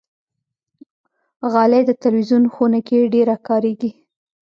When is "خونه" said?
2.53-2.79